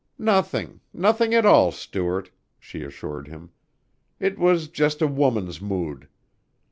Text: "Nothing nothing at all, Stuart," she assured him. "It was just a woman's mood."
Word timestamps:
"Nothing 0.17 0.79
nothing 0.93 1.31
at 1.35 1.45
all, 1.45 1.71
Stuart," 1.71 2.31
she 2.57 2.81
assured 2.81 3.27
him. 3.27 3.51
"It 4.19 4.39
was 4.39 4.67
just 4.67 4.99
a 4.99 5.05
woman's 5.05 5.61
mood." 5.61 6.07